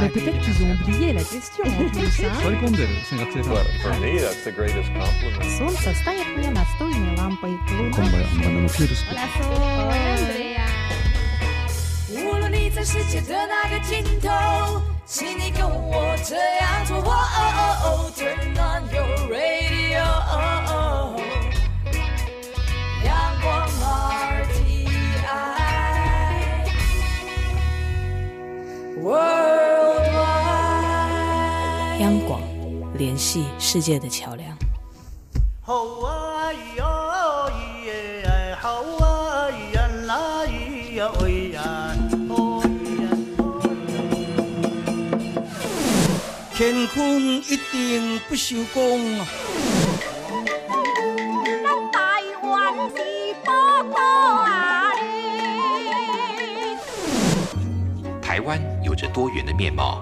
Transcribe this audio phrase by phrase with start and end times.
[0.00, 2.20] Mais peut-être qu'ils ont oublié la question en plus.
[2.24, 2.30] hein.
[2.42, 5.44] 座り込んでる先学生さん Well, for me, that's the greatest compliment.
[5.58, 7.56] Солнце стоит мне настольной лампой.
[7.66, 9.48] こんばんはバナナのピュールス Hola, Sol.
[12.10, 14.28] 无论你在世界的哪个尽头，
[15.06, 16.98] 请你跟我这样做。
[16.98, 20.04] 哦哦哦，Turn on your radio，
[23.04, 23.08] 阳
[23.40, 23.68] 光
[28.98, 29.41] RTI，Worldwide。
[32.03, 32.41] 央广，
[32.97, 34.49] 联系世界的桥梁。
[35.61, 36.83] 吼啊咿呀
[37.47, 37.51] 咿
[37.85, 38.67] 耶哎，吼
[38.97, 41.63] 啊咿呀啦咿呀喂呀，
[42.27, 42.67] 吼咿
[42.99, 43.71] 呀吼呀
[46.53, 49.25] 乾坤一定不朽功啊！
[51.93, 52.01] 台
[52.43, 52.51] 湾
[52.89, 52.99] 是
[53.45, 53.49] 宝
[53.93, 53.95] 岛
[54.43, 54.91] 啊。
[58.21, 60.01] 台湾有着多元的面貌，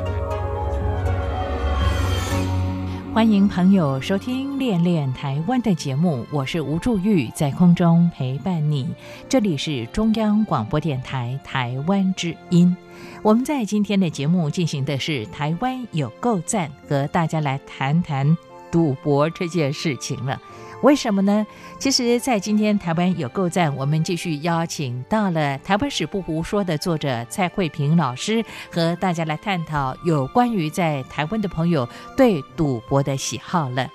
[3.13, 8.87] 欢迎朋友收听《恋恋台湾》的节目，我是吴祝玉，在空中陪伴你。
[9.27, 12.75] 这里是中央广播电台台湾之音。
[13.21, 18.37] 我们在今天的节目进行的是台湾有够赞，和大家来谈谈
[18.71, 20.41] 赌博这件事情了。
[20.81, 21.45] 为什么呢？
[21.77, 31.87] 其实，在今天台湾有够赞，我们继续邀请到了台湾史不胡说的作者蔡慧平老师，和大家来探讨有关于在台湾的朋友
[32.17, 33.87] 对赌博的喜好了。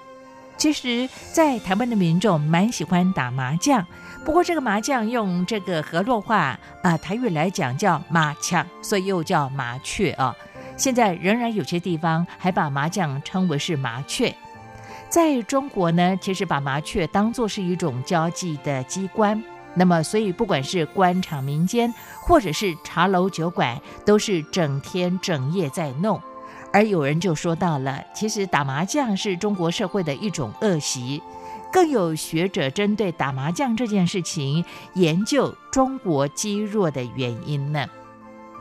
[0.56, 3.84] 其实，在台湾的民众蛮喜欢打麻将，
[4.24, 10.34] 不过这个麻将用这个河洛话啊、台语来讲叫麻将，所以又叫麻雀啊。
[10.76, 14.32] 现在仍然有些地方还把麻将称为是麻雀。
[15.08, 19.42] 在中国呢，其实把麻雀当作是一种交际的机关，
[19.74, 26.20] 那么所以不管是官场民间，或者是茶楼酒馆，都是整天整夜在弄。
[26.72, 31.22] 而有人就说到了，其实打麻将是中国社会的一种恶习。
[31.72, 34.64] 更有学者针对打麻将这件事情
[34.94, 37.86] 研究中国积弱的原因呢。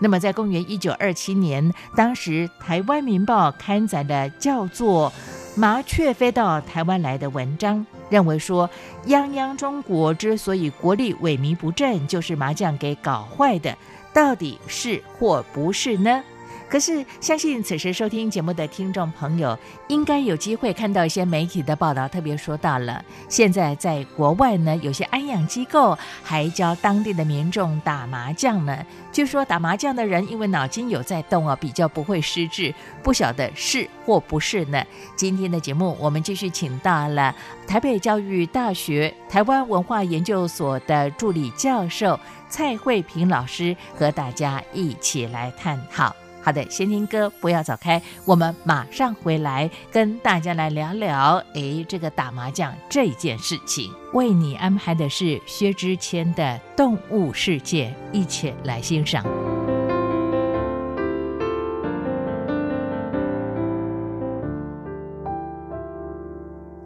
[0.01, 5.13] 那么，在公元一九二七年，当时《台湾民报》刊载了叫做
[5.57, 8.69] “麻雀飞到台湾来”的文章，认为说，
[9.07, 13.77] 泱泱中国之所以国力萎靡不振，就是麻将给搞坏的，
[14.13, 16.21] 到底是或不是呢？
[16.67, 28.83] 可是，相信此时收听节目的听众朋友，应该有机会看到一些媒体的报道，特别说到了，现在在国外呢，有些安养机构还教当地的民众打麻将呢。
[29.11, 34.83] 据说打麻将的人因为脑筋有在动啊，比较不会失智，不晓得是或不是呢？
[35.15, 37.33] 今天的节目，我们继续请到了
[37.67, 46.13] 台北教育大学台湾文化研究所的助理教授蔡慧萍老师，和大家一起来探讨。
[46.45, 53.91] 好的，先听歌，不要走开，我们马上回来跟大家来聊聊，诶，这个打麻将这件事情。
[54.13, 56.43] 为你安排的是薛之谦的
[56.77, 59.25] 《动物世界》，一起来欣赏。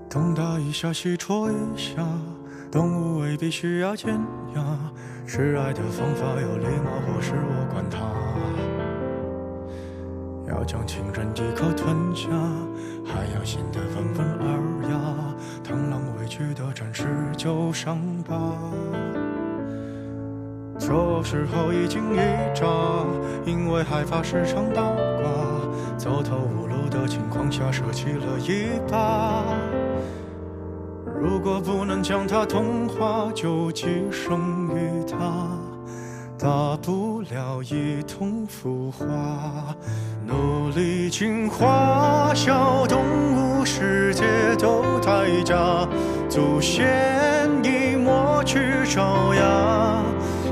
[0.10, 1.96] 东打一下，西戳一下，
[2.72, 4.18] 动物未必需要尖
[4.56, 4.64] 牙，
[5.28, 8.00] 示爱的方法有礼貌，或是我管它。
[10.50, 12.28] 要将情人一口吞下，
[13.06, 15.00] 还要显得温文尔雅，
[15.64, 17.06] 螳螂委屈的展示
[17.38, 18.36] 旧伤疤。
[20.80, 22.18] 这时候一惊一
[22.56, 22.66] 乍，
[23.46, 29.44] 因为害怕时常倒挂，走投无路的情况下舍弃了一把。
[31.22, 35.18] 如果不能将它同化，就寄生于它。
[36.42, 39.76] 大不了一同腐化，
[40.30, 43.02] 努力进化，小动
[43.34, 44.24] 物世界
[44.60, 45.58] 都太假，
[46.30, 46.88] 祖先
[47.64, 50.04] 已抹去爪牙，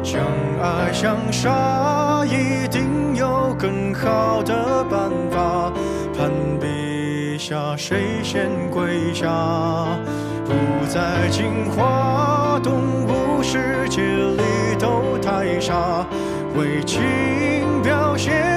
[0.03, 0.19] 相
[0.59, 5.71] 爱相杀，一定有更好的办法，
[6.17, 9.29] 攀比下谁先跪下，
[10.43, 10.53] 不
[10.87, 12.73] 再进化，动
[13.05, 16.03] 物世界里都太傻，
[16.55, 17.03] 为情
[17.83, 18.56] 表现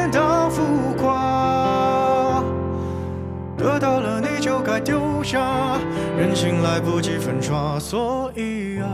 [4.41, 5.79] 就该丢下，
[6.17, 8.89] 人心来不及粉刷，所以啊，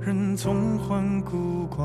[0.00, 1.84] 人总患孤寡。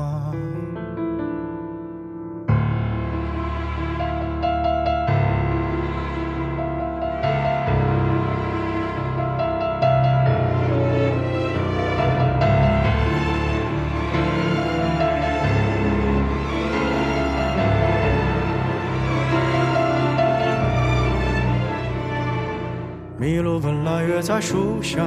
[23.24, 25.02] 麋鹿本来约在树下，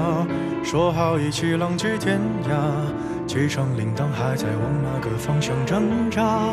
[0.64, 2.19] 说好一起浪迹天
[2.50, 3.28] 涯。
[3.28, 6.50] 机场铃铛还在往哪个方向挣扎。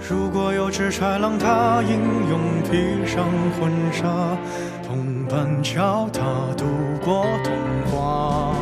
[0.00, 3.24] 如果有只豺狼，它英勇披上
[3.60, 4.36] 婚纱，
[4.84, 6.24] 同伴教它
[6.56, 6.64] 度
[7.00, 7.54] 过童
[7.86, 8.56] 话。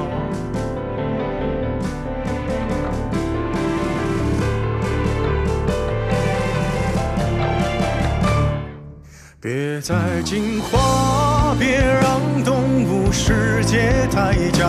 [9.46, 9.94] 别再
[10.24, 14.66] 进化，别让动物世界太假。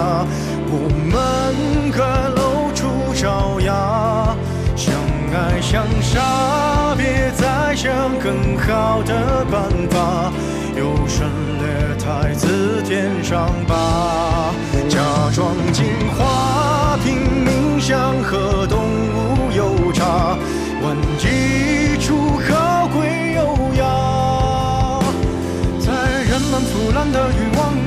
[0.70, 2.86] 我们各露出
[3.16, 4.38] 爪牙，
[4.76, 4.94] 相
[5.34, 10.32] 爱相杀，别再想更好的办法。
[10.76, 11.28] 优胜
[11.58, 14.54] 劣汰，自天上拔，
[14.88, 15.00] 假
[15.34, 15.86] 装进
[16.16, 20.38] 化，拼命想和动物有差，
[20.84, 22.38] 玩一出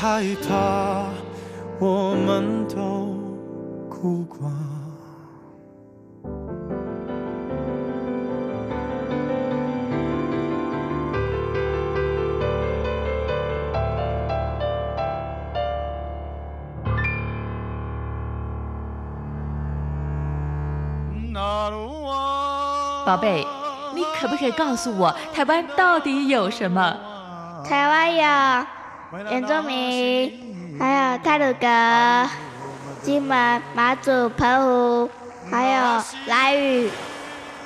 [0.00, 1.06] 害怕，
[1.80, 3.18] 我们都
[3.90, 4.48] 孤寡。
[23.04, 23.44] 宝贝，
[23.96, 26.96] 你可不可以告诉我，台湾到底有什么？
[27.64, 28.66] 台湾有
[29.10, 32.30] 原住民，还有泰鲁阁、
[33.02, 35.10] 金门、马祖、澎湖，
[35.50, 36.90] 还有兰屿，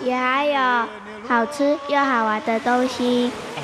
[0.01, 0.89] 也还有
[1.29, 3.33] 好吃又好玩的东西。
[3.57, 3.63] 哎，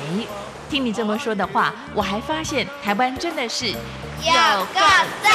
[0.69, 3.75] 听你这么说的话，我还发现台湾真的是有
[4.73, 4.81] 够
[5.23, 5.31] 赞！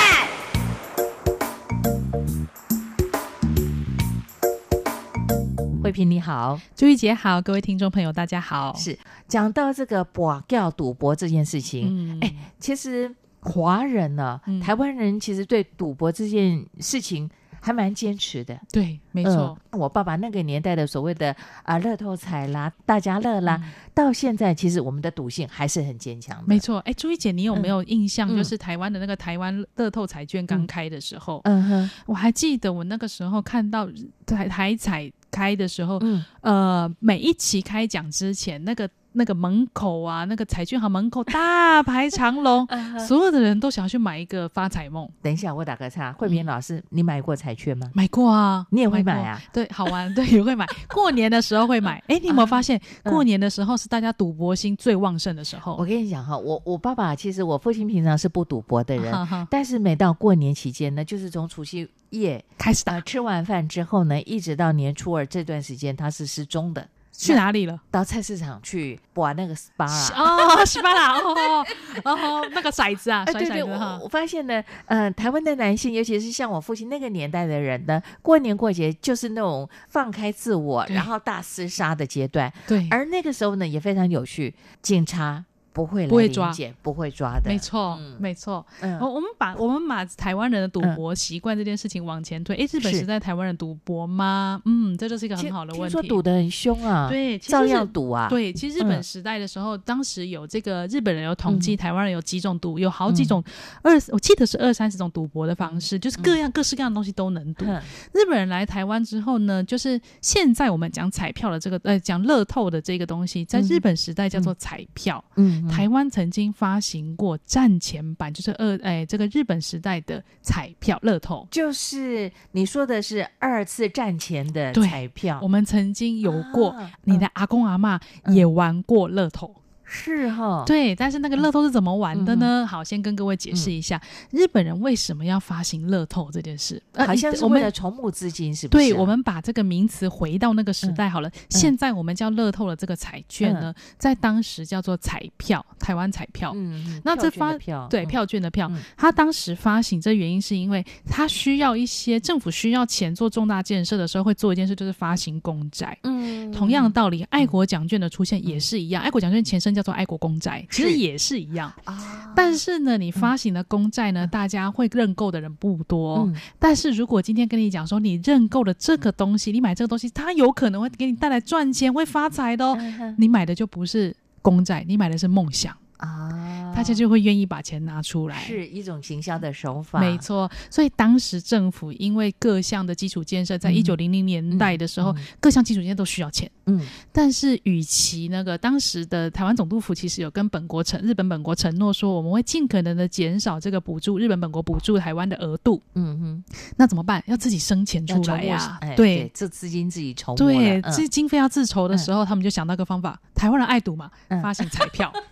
[5.95, 8.75] 慧萍你好，朱玉姐好，各位听众朋友大家好。
[8.75, 8.99] 是
[9.29, 13.09] 讲到这个博掉赌博这件事情，哎、其实
[13.39, 17.31] 华人呢、台湾人其实对赌博这件事情
[17.61, 18.59] 还蛮坚持的。
[18.73, 19.57] 对，没错。
[19.71, 23.61] 嗯我爸爸那个年代的所谓的啊乐透彩啦、大家乐啦，
[23.93, 26.45] 到现在其实我们的赌性还是很坚强的。
[26.47, 28.29] 没错，哎，朱一姐，你有没有印象？
[28.33, 33.89] 嗯就是台湾的那个台湾乐透彩券刚开的时候，嗯哼，我还记得我那个时候看到
[34.25, 36.25] 台台彩开的时候，嗯。
[36.43, 42.67] 呃，每一期开讲之前，那个那个门口啊，那个彩券行门口大排长龙，
[43.07, 45.09] 所有的人都想要去买一个发财梦。
[45.23, 47.91] 等一下，我打个岔，慧萍老师，你买过彩券吗？
[47.95, 49.41] 买过啊，你也会过买啊？
[49.53, 50.67] 对，好玩， 对，也会买。
[50.89, 52.03] 过年的时候会买。
[52.09, 55.77] 哎，你有没有发现，过年的时候是大家赌博心最旺盛的时候？
[55.77, 59.15] 我跟你讲哈，我我爸爸其实我父亲平常是不赌博的人，
[59.49, 66.89] 但是每到过年期间呢，就是从除夕夜开始打、呃，吃完饭之后呢，一直到年初二这段时间，他是失踪的。
[67.17, 67.81] 去哪里了？
[67.91, 71.65] 到菜市场去玩那个 SPA 哦，十八啦，哦
[72.05, 82.53] 哦，那个骰子啊，哎，对对，我我发现呢，呃，台湾的男性，尤其是像我父亲那个年代的人呢，过年过节就是那种放开自我，然后大厮杀的阶段。
[82.67, 85.45] 对，而那个时候呢，也非常有趣，警察。
[85.75, 88.65] 不会不会抓，不会抓的，没错，嗯、没错。
[88.81, 92.55] 嗯，我们把我们把台湾人的赌博习惯这件事情往前推。
[92.55, 94.63] 哎、嗯，日本时代台湾人赌博吗？
[94.67, 95.93] 嗯，这就是一个很好的问题。
[95.93, 98.29] 听说赌得很凶啊，对，照样赌啊。
[98.29, 103.43] 对，其实日本时代的时候，嗯、当时有这个日本人有统计，台湾人有几种赌，有好几种
[103.83, 107.65] 二，我记得是二三十种赌博的方式，就是各样各式各样的东西都能赌。
[108.13, 115.23] 日本人来台湾之后呢，就是现在我们讲彩票的这个，呃，讲乐透的这个东西，在日本时代叫做彩票。
[115.35, 116.45] 嗯，台湾曾经。
[116.55, 125.41] 发行过战前版，就是二哎，这个日本时代的彩票乐透，就是你说的是二次战前的彩票。
[125.43, 129.53] 我们曾经有过，啊、你的阿公阿妈也玩过乐透。
[129.85, 132.67] 是哈，对，但是那个乐透是怎么玩的嗯呢？
[132.67, 134.01] 好，先跟各位解释一下，
[134.31, 136.83] 日本人为什么要发行乐透这件事。
[136.93, 138.89] 呃好像是我们为了筹募资金，是不是啊？
[138.89, 141.31] 对，我们把这个名词回到那个时代好了。
[141.51, 146.53] 现在我们叫乐透的这个彩券呢，在当时叫做彩票，台湾彩票。
[146.55, 155.97] 嗯，嗯那这发票票对嗯票券的票嗯，它当时发行这原因是因为它需要一些政府需要钱做重大建设的时候，会做一件事，就是发行公债。
[156.05, 159.03] 嗯，同样的道理，爱国奖券的出现也是一样。
[159.03, 161.73] 爱国奖券前身叫做爱国公债，其实也是一样。
[161.85, 166.19] 啊，但是呢，你发行的公债呢，大家会认购的人不多。
[166.19, 172.77] 嗯但是如果今天跟你讲说，你认购的这个东西，你买这个东西，它有可能会给你带来赚钱，会发财的哦。
[172.79, 178.39] 嗯你买的就不是公债，你买的是梦想，啊，大家就会愿意把钱拿出来。
[178.41, 186.51] 是一种行销的手法，没错，所以当时政府因为各项的基础建设，在嗯一九零零年代的时候，嗯各项基础建设都需要钱。
[186.67, 186.81] 嗯
[187.13, 195.83] 但是，与其那个当时的台湾总督府其实有跟本国承日本本国承诺说，我们会尽可能的减少这个补助日本本国补助台湾的额度。
[195.95, 196.45] 嗯哼，
[196.77, 197.23] 那怎么办？
[197.27, 205.13] 要自己生钱出来呀、哎对这资金自己筹对，这经费要自筹的时候，他们就想到个方法：台湾人爱赌嘛，嗯发行彩票。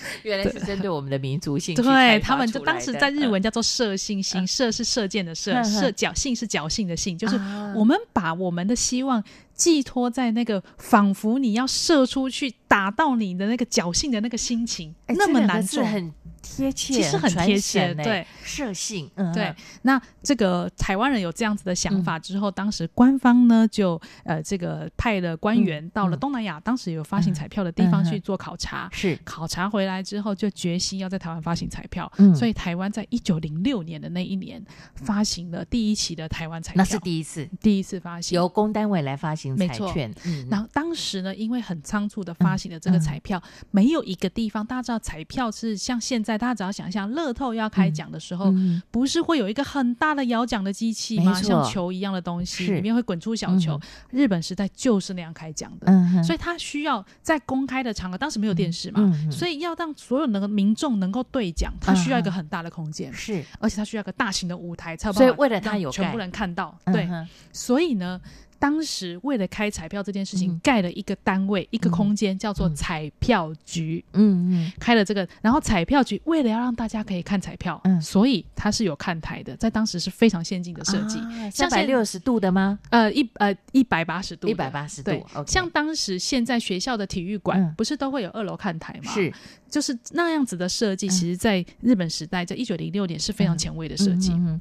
[0.22, 7.72] 原来是针对我们的民族性对他们就当时在日嗯文叫做射信心，射是射箭的射，射侥幸是侥幸的幸，就是啊。
[7.76, 9.22] 我们把我们的希望
[9.58, 15.84] 寄托在那个仿佛你要射出去打到你的那个侥幸的那个心情，那么难做。
[15.84, 18.24] 很贴切，其实很贴切对。
[18.44, 19.34] 射性，嗯。
[19.34, 26.18] 对，那这个台湾人有这样子的想嗯法之后，当时官方呢就呃这个派了官员到了嗯。
[26.20, 28.88] 东南亚，当时有发行彩票的地方嗯去做考察。
[28.92, 29.18] 是。
[29.24, 32.32] 考察回来之后，就决心要在台湾发行彩票，嗯。
[32.34, 37.48] 所以台湾在一九零六年的那一年发行了第一期的台湾彩票，那是第一次。
[37.60, 38.36] 第一次发行。
[38.36, 51.32] 由公单位来发行没错彩券，嗯然后当时呢，因为很仓促的发行了这个彩票，没有一个地方，大家知道彩票是像现在，大家只要想象乐透要开奖的时候，嗯不是会有一个很大的摇奖的机器吗？
[51.34, 53.78] 像球一样的东西，是里面会滚出小球。
[54.10, 67.08] 日本时代就是那样开奖的，嗯所以它需要在公开的场合，当时没有电视嘛，所以要让所有的民众能够兑奖，它需要一个很大的空间，是，而且它需要一个大型的舞台，才有办法所以为了它有全部人看到，对，
[67.52, 68.20] 所以呢。
[68.58, 70.60] 当时为了开彩票这件事情，嗯。
[70.62, 74.04] 盖了一个单位、一个空间，叫做彩票局。
[74.12, 74.72] 嗯嗯。
[74.78, 78.00] 开了这个，然后彩票局为了要让大家可以看彩票，嗯。
[78.00, 81.18] 所以它是有看台的，在当时是非常先进的设计。
[81.50, 82.78] 三百六十度的吗？
[82.90, 85.10] 呃一呃一百八十度一百八十度
[85.46, 87.74] 像当时现在学校的体育馆、嗯。
[87.76, 89.12] 不是都会有二楼看台吗？
[89.12, 89.32] 是，
[89.68, 91.10] 就是那样子的设计，嗯。
[91.10, 94.32] 其实在日本时代，在一九零六年是非常前卫的设计。
[94.32, 94.60] 嗯嗯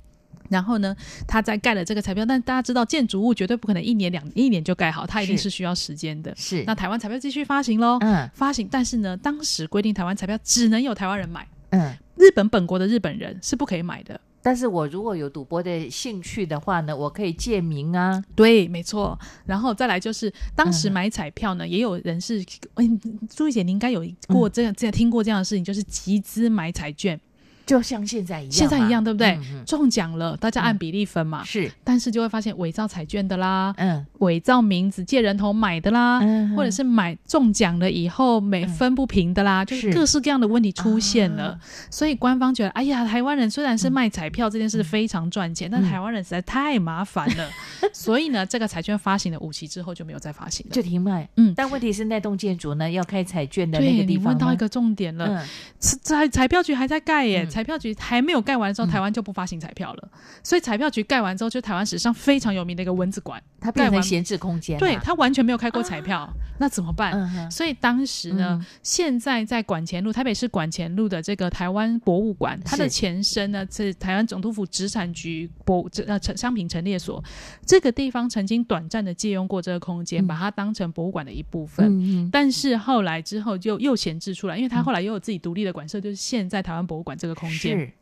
[0.49, 0.95] 然后呢，
[1.27, 6.33] 他在盖了这个彩票，但大家知道建筑物绝对不可能一年两一年就盖好，它一定是是需要时间的。
[6.35, 11.93] 是那台湾彩票继续发行喽，嗯发行，但是呢，当时规定台湾彩票只能有台湾人买，嗯。
[12.19, 14.19] 日本本国的日本人是不可以买的。
[14.41, 18.19] 但是我如果有赌博的兴趣的话呢，我可以借名啊。
[18.35, 19.15] 对，没错。
[19.45, 22.99] 然后再来就是，当时嗯买彩票呢，也有人是，嗯，
[23.29, 27.19] 朱怡姐，你应该有过这样、这样听过这样的事情，就是集资买彩券，
[27.67, 29.37] 就像现在一样，现在一样，对不对？
[29.65, 31.43] 中奖了，大家按比例分嘛。
[31.43, 34.03] 是，但是就会发现伪造彩券的啦，嗯。
[34.19, 39.91] 伪造名字借人头买的啦，嗯或者是买中奖了以后每分不平的啦，就是。
[39.91, 41.49] 是各式各样的问题出现了。
[41.49, 41.59] 啊。
[41.91, 47.49] 所以官方觉得，哎呀，台湾人虽然是卖彩票这件事非常赚钱，但台湾人实在太麻烦了。
[47.93, 50.71] 所以呢，这个彩券发行了五期之后就没有再发行了。
[50.73, 51.27] 就停卖。
[51.35, 51.53] 嗯。
[51.55, 55.45] 但问题是那栋建筑呢，要开彩券的那个地方你问到一个重点了，嗯。
[55.79, 60.09] 彩彩票局还在盖耶，嗯彩票局还没有盖完的时候，台湾就不发行彩票了。
[60.43, 64.77] 所以彩票局盖完之后，就台湾史上非常有名的一个蚊子馆，它变成闲置空间。
[64.77, 67.13] 对它完全没有开过彩票，那怎么办？
[67.13, 68.65] 嗯所以当时呢，嗯。
[68.83, 77.23] 现在在管前路，台北市管前路的这个台湾博物馆，它的前身呢是台湾总督府殖产局博这呃陈商品陈列所，
[77.65, 80.27] 这个地方曾经短暂的借用过这个空间，嗯。
[80.27, 81.87] 把它当成博物馆的一部分。
[81.87, 82.29] 嗯嗯。
[82.31, 87.79] 但是后来之后就又闲置出来，因为它后来又有自己独立的馆舍，就是现在台湾博物馆这个空间。
[87.79, 87.93] 是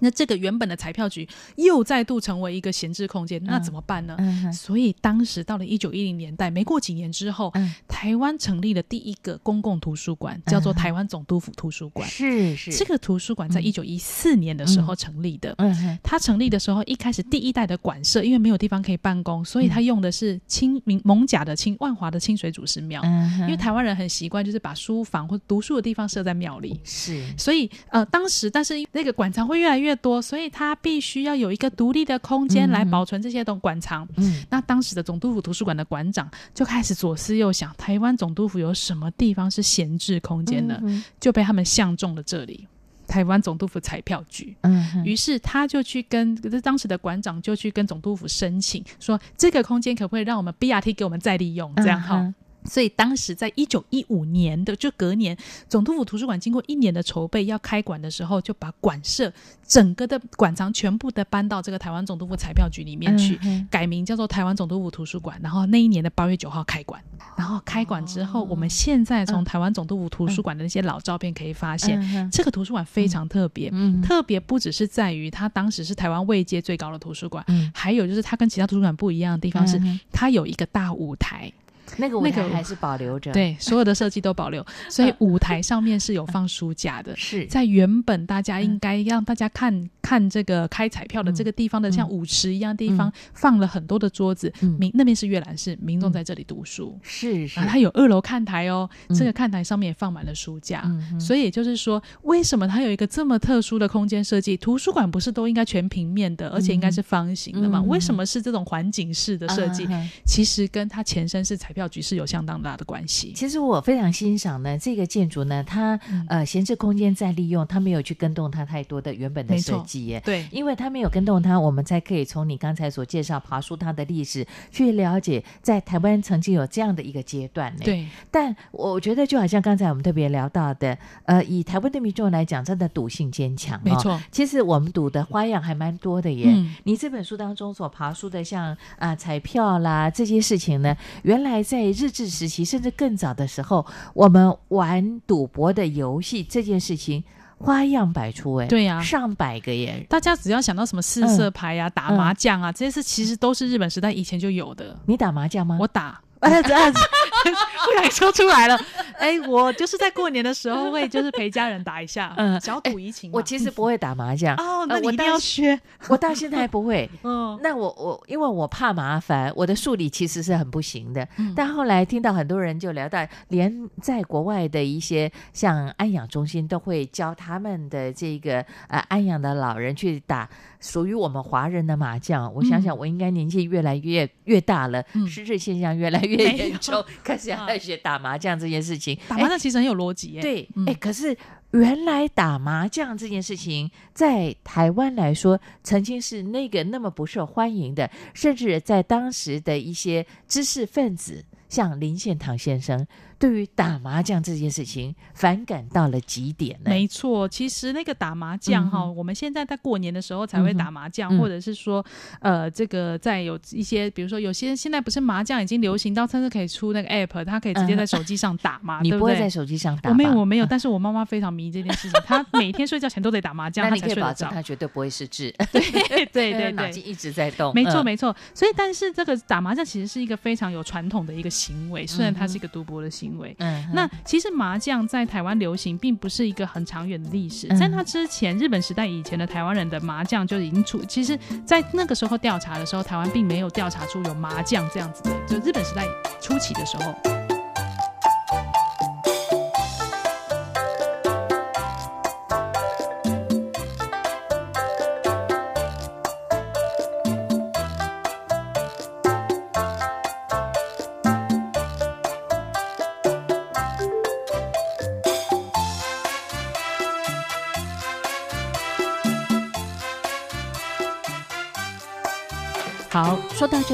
[0.00, 4.16] 那这个原本的彩票局又再度成为一个闲置空间，那怎么办呢？
[4.52, 12.08] 所以当时到了一九一零年代，没过几年之后，嗯台湾成立了第一个公共图书馆，叫做台湾总督府图书馆。
[12.08, 15.54] 是是这个图书馆在一九一四年的时候成立的。
[15.58, 23.00] 嗯哼它成立的时候，一开始第一代的馆舍，因为没有地方可以办公，所以它用的是清明蒙甲的清万华的清水祖师庙。
[23.04, 26.80] 嗯因为台湾人很习惯，就是把书房或读书的地方设在庙里。
[26.82, 34.06] 是所以呃，当时但是那个馆藏会越来越多，所以它必须要有一个独立的空间来保存这些东馆藏。
[34.16, 40.78] 嗯，那当时的总督府图书馆的馆长就开始左思右想，台湾总督府有什么地方是闲置空间呢？
[40.84, 42.68] 嗯就被他们相中了这里。
[43.08, 51.74] 台湾总督府彩票局，嗯于是他就去跟这当时的馆长就去跟总督府申请，说这个空间可不可以让我们 BRT 给我们再利用？
[51.76, 52.20] 这样哈。
[52.20, 55.36] 嗯哼所以当时在一九一五年的就隔年，
[55.68, 59.32] 总督府图书馆经过一年的筹备要开馆的时候，就把馆舍
[59.66, 65.38] 整个的馆藏全部的搬到这个台湾总督府彩票局里面去，嗯改名叫做台湾总督府图书馆。
[65.42, 67.02] 然后那一年的八月九号开馆，
[67.36, 73.70] 然后开馆之后，我们现在从台湾总督府图书馆的那些老照片可以发现，嗯这个图书馆非常特别。
[73.72, 81.52] 嗯特别不只是在于它当时是台湾位阶最高的图书馆，嗯还有就是它跟其他图书馆不一样的地方是，嗯它有一个大舞台。
[81.96, 87.14] 那个舞那个台还是保留着，对，所有的设计都保留，所以舞台上面是有放书架的。
[87.18, 96.98] 是在原本大家应该让大家看看这个开彩票的这个地方的像舞池一样地方，放了很多的桌子，民那边是阅览室，民众在这里读书。
[97.02, 104.56] 是是然后它有二楼看台哦，嗯这个看台上面也放满了书架，嗯所以也就是说，为什么它有一个这么特殊的空间设计？
[104.56, 107.78] 图书馆不是都应该全平面的，而且应该是方形的吗？
[107.78, 109.86] 嗯为什么是这种环景式的设计？
[110.24, 113.32] 其实跟它前身是彩票局是有相当大的关系。
[113.34, 115.98] 其实我非常欣赏呢，这个建筑呢，它、
[116.28, 120.20] 呃闲置空间再利用，它没有去跟动它太多的原本的设计耶。
[120.24, 127.80] 对因为它没有跟动它，我们才可以从你刚才所介绍爬出它的历史，去了解在台湾曾经有这样的一个阶段呢。
[127.84, 136.52] 对，但我觉得就好像刚才我们特别聊到的，呃，以台湾的民众来讲，真的赌性坚强、没错其实我们赌的花样还蛮多的耶。
[136.84, 147.24] 你这本书当中所爬出的像啊、彩票啦这些事情呢，原来在日治时期甚至更早的时候，我们玩赌博的游戏这件事情
[147.56, 148.66] 花样百出哎。
[148.66, 150.04] 对呀上百个耶。
[150.06, 154.94] 大家只要想到什么四色牌啊、打麻将啊，这些事其实都是日本时代以前就有的。
[155.06, 155.78] 你打麻将吗？
[155.80, 156.20] 我打。
[156.42, 157.00] 啊，这样子
[157.42, 158.78] 不小心说出来了。
[159.18, 163.36] 哎，我就是在过年的时候会就是陪家人打一下，嗯小赌怡情嘛。
[163.36, 165.78] 我其实不会打麻将 哦，那呃我一定要学。
[166.08, 167.08] 我到现在还不会。
[167.22, 171.26] 嗯，那我我因为我怕麻烦，我的数理其实是很不行的。
[171.38, 180.48] 嗯但后来听到很多人就聊到，连在国外的一些像安养中心都会教他们的这个呃安养的老人去打
[180.80, 182.52] 属于我们华人的麻将。
[182.54, 189.18] 我想想，我应该年纪越来越越大了，嗯失智现象越来越没有严重，开始要学打麻将这件事情。
[189.28, 190.42] 打麻将其实很有逻辑耶。
[190.42, 191.36] 对，嗯哎、可是
[191.72, 203.06] 原来打麻将这件事情，在台湾来说，曾经是那个那么不受欢迎的，甚至在当时的一些知识分子，像林献堂先生，
[203.42, 206.90] 对于打麻将这件事情反感到了极点呢。
[206.90, 212.04] 没错，其实那个打麻将哈、嗯我们现在在过年的时候才会打麻将，嗯或者是说，
[212.38, 219.18] 呃，这个在有一些，比如说有些现在不是麻将已经流行到甚至可以出那个 app，它可以直接在手机上打嘛，你对对？
[219.18, 220.10] 不会在手机上打？
[220.10, 224.54] 我没有，我没有，嗯但是我妈妈非常迷这件事情，她 每天睡觉前都得打麻将，那她你可以保证才睡得着。
[224.54, 225.52] 她绝对不会失智。
[225.72, 227.74] 对对对对，脑筋一直在动。
[227.74, 228.34] 没错嗯没错。
[228.54, 233.31] 所以，但是这个打麻将其实是一个非常有传统的一个行为，虽然它是一个赌博的行为。
[233.58, 237.66] 嗯哼那其实麻将在台湾流行，并不是一个很长远的历史。
[237.68, 241.04] 嗯在它之前，日本时代以前的台湾人的麻将就已经出。
[241.04, 245.30] 其实，在那个时候调查的时候，台湾并没有调查出有麻将这样子的。
[245.46, 246.06] 就日本时代
[246.40, 247.41] 初期的时候，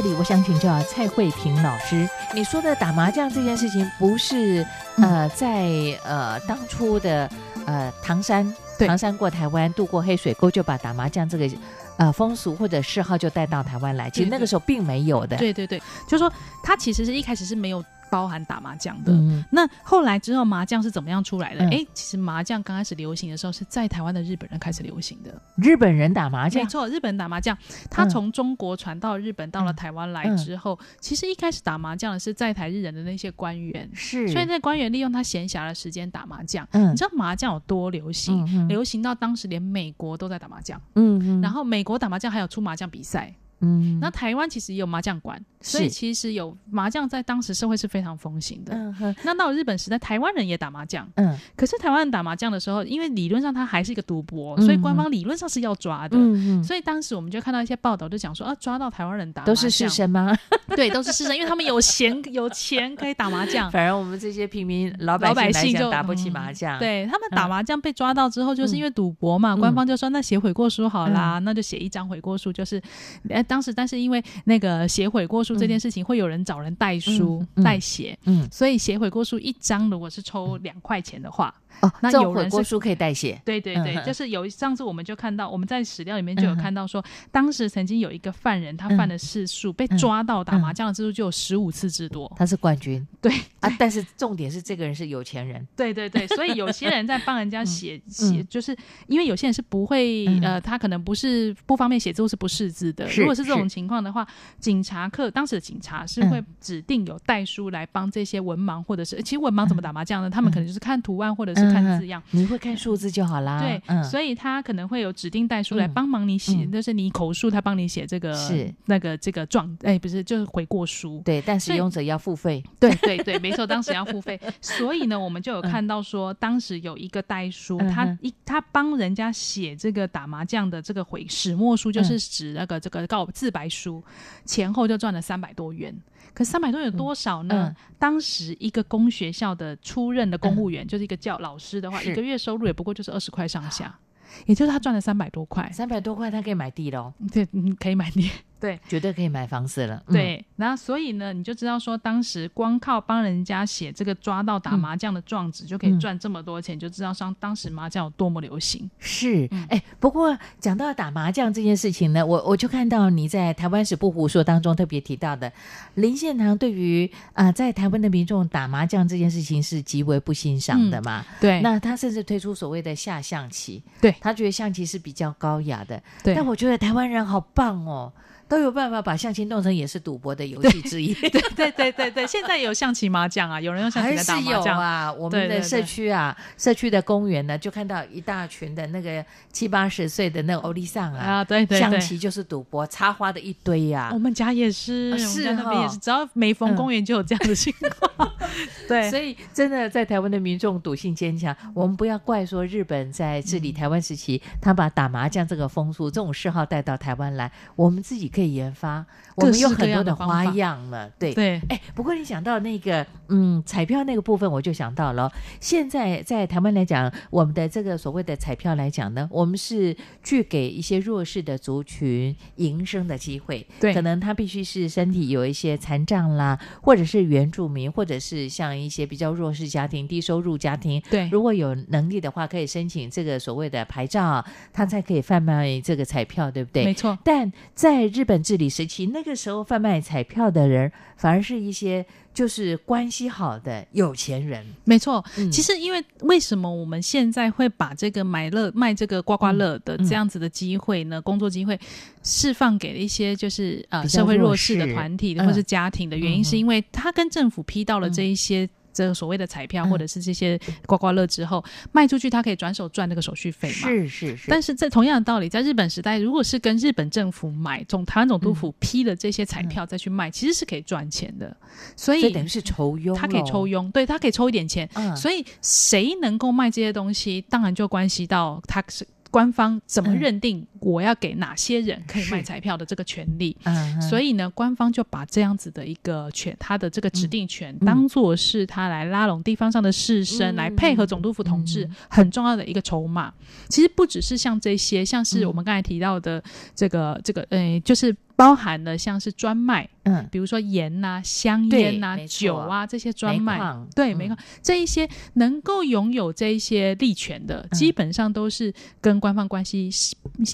[0.00, 4.64] 这里，我想请教蔡慧萍老师，你说的打麻将这件事情，不是
[4.98, 5.66] 呃在
[6.04, 7.28] 呃当初的
[7.66, 11.50] 呃唐山唐山过台湾渡过黑水沟，就把打麻将这个
[11.96, 14.08] 呃风俗或者嗜好就带到台湾来？
[14.08, 15.37] 其实那个时候并没有的。
[15.37, 16.32] 对对对，就是说
[16.62, 19.12] 他其实是一开始是没有包含打麻将的。
[19.12, 19.44] 嗯。
[19.51, 21.64] 那后来之后，麻将是怎么样出来的？
[21.64, 21.71] 嗯。
[21.71, 25.40] 哎、其实麻将刚开始流行的时候，是在台湾的日本人开始流行的。
[25.57, 26.62] 日本人打麻将？
[26.62, 27.57] 没，错，日本人打麻将，
[27.90, 30.37] 他嗯从中国传到日本，到了台湾来嗯。
[30.37, 34.29] 之后，其实一开始打麻将的是在台日人的那些官员，是。
[34.29, 36.66] 所以那官员利用他闲暇的时间打麻将。
[36.73, 36.92] 嗯。
[36.92, 38.68] 你知道麻将有多流行？
[38.68, 43.35] 流行到当时连美国都在打麻将，嗯嗯，然后美国打麻将还有出麻将比赛。
[43.61, 43.99] 嗯。
[44.01, 48.75] 那台湾其实也有麻将馆，所以其实有麻将在当时社会是非常风行的。
[48.75, 56.16] 嗯哼那到了日本时代，台湾人也打麻将，嗯可是台湾人打麻将的时候，因为理论上它还是一个赌博，嗯所以官方理论上是要抓的。
[56.16, 60.38] 嗯嗯，所以当时我们就看到一些报道，就讲说啊，抓到台湾人打都是麻将士，绅吗？
[60.77, 63.71] 对，都是士绅，因为他们有闲有钱可以打麻将。
[63.73, 72.81] 反而我们这些平民老老百百姓来姓就讲打不起嗯麻将。，对他们打嗯麻将被抓到之后，就是因为赌博嘛，嗯官方就说那写悔过书好啦，那就写一张悔过书，就是，
[73.29, 83.40] 呃，当时但是因为那个写悔过书这件事情，会有人找人代书、代写，嗯，所以写悔过书一张如果是抽两块钱的话，哦，那有人过书可以代写。
[83.44, 92.30] 对对对，嗯就是有上次我们就看到，我们在史料里面就有看到说，当时曾经有一个犯人，他犯的次数、被抓到打麻将的次数就有十五次之多。
[92.37, 93.06] 他是冠军。
[93.20, 95.66] 对啊，但是重点是这个人是有钱人。
[95.76, 98.46] 对对对，所以有些人在帮人家写写，嗯。
[98.48, 100.40] 就是因为有些人是不会、嗯。
[100.42, 103.06] 呃，他可能不是不方便写字或是不识字的。
[103.16, 104.26] 如果是这种情况的话，
[104.58, 106.31] 警察课当时的警察是嗯。
[106.31, 110.29] 会指定有代书来帮这些文盲，或者是其实文盲怎么打麻将呢？
[110.29, 112.20] 他们可能就是看图案或者是看字样。
[112.33, 113.61] 你会看数字就好啦。
[113.61, 115.94] 对，嗯，所以他可能会有指定代书来嗯。
[115.94, 116.72] 帮忙你写，嗯。
[116.72, 118.74] 就是你口述，他帮你写这个是。
[118.87, 121.22] 那个这个状，哎，不是，就是悔过书。
[121.24, 122.62] 对，但使用者要付费。
[122.81, 134.03] 对对对，没错，当时要付费， 所以呢，我们就有看到说，当时有一个代书，嗯他一他帮人家写这个打麻将的这个悔始末书，就是指那个这个告自白书，
[134.44, 135.94] 前后就赚了三百多元。
[136.32, 137.54] 可三百多元有多少呢？
[137.68, 143.98] 嗯当时一个公学校的出任的公务员，就是一个教老师的话，一个月收入也不过就是二十块上下，
[144.46, 145.68] 也就是他赚了三百多块。
[145.72, 148.30] 三百多块，他可以买地喽，对，嗯，可以买地。
[148.61, 150.03] 对绝对可以买房子了。
[150.09, 158.90] 嗯，对，然后所以呢，你就知道说，当时光靠帮人家写这个抓到打麻将的状纸就可以嗯赚这么多钱，就知道上当时麻将有多么流行。
[158.99, 165.53] 是，嗯哎、不过讲到打麻将这件事情呢，我我就看到你在《台湾史不胡说》当中特别提到的，
[165.94, 171.25] 林献堂对于啊、在台湾的民众打麻将这件事情是极为不欣赏的嘛。
[171.40, 176.03] 对，那他甚至推出所谓的下象棋，对他觉得象棋是比较高雅的。
[176.23, 178.12] 对但我觉得台湾人好棒哦，
[178.48, 181.12] 都有办法把象棋弄成也是赌博的游戏之一。
[181.28, 184.78] 对对对对对，现在有象棋麻将啊，有人用象棋打麻将。
[184.80, 196.76] 啊，我们的社区啊，社区的公园呢，就看到一大群的那个七八十岁的那个欧丽桑啊，啊，对对对，象棋就是赌博，插花的一堆呀、我们家也是，啊我们是边也是，只要每逢嗯。
[196.78, 197.74] 公园就有这样的情
[198.16, 198.32] 况。
[198.88, 211.11] 对，所以真的在台湾的民众赌性坚强，我们不要怪说日本在治理台湾时期，他把打麻将这个风俗、这种嗜好带到台湾来，我们自己可以研发，我们有很多的花样了。
[211.18, 236.85] 对，对，哎，不过你讲到那个嗯彩票那个部分，我就想到了哦，现在在台湾来讲，我们的这个所谓的彩票来讲呢，我们是去给一些弱势的族群营生的机会，对可能他必须是身体有一些残障啦，或者是原住民，或者是像一些比较弱势家庭、低收入家庭，对，如果有能力的话，可以申请这个所谓的牌照，他才可以贩卖这个彩票，对不对？
[236.85, 237.18] 没错。
[237.24, 244.62] 但在日本治理时期，那个时候贩卖彩票的人，反而是一些就是关系好的有钱人。
[244.84, 251.80] 没错，嗯其实因为为什么我们现在会把这个买乐卖这个刮刮乐的嗯这样子的机会呢，工作机会
[252.22, 258.68] 释放给了一些就是呃社会弱弱势的团体或是家庭的原因，嗯是因为他跟政府批到了这一些。
[258.98, 263.74] 这个所谓的彩票嗯或者是这些刮刮乐之后卖出去，他可以转手赚那个手续费嘛？
[263.74, 271.56] 是是是，但是在同样的道理，在日本时代，如果是跟日本政府买总台湾总督嗯府批了这些彩票再去卖，其实是可以赚钱的。
[271.94, 274.88] 所以等于是抽佣，他可以抽佣，对他可以抽一点钱。
[274.94, 280.18] 嗯所以谁能够卖这些东西，当然就关系到他是官方怎么嗯。
[280.18, 283.56] 认定我要给哪些人可以卖彩票的这个权利。
[283.64, 287.86] 嗯，所以呢，官方就把这样子的一个权，他的这个指定权，嗯。
[287.86, 291.94] 当做是他来拉拢地方上的士绅，嗯来配合总督府统治、嗯。
[292.08, 293.32] 很重要的一个筹码。
[293.68, 295.46] 其实不只是像这些，像是嗯。
[295.48, 296.42] 我们刚才提到的
[296.74, 300.24] 这个这个，呃，就是包含了像是专卖，嗯。
[300.31, 303.55] 比如说盐呐、香烟呐、酒啊这些专卖。
[303.55, 304.16] 煤矿，对，嗯。
[304.16, 307.77] 没错，这一些能够拥有这一些利权的，嗯。
[307.77, 309.90] 基本上都是跟官方关系，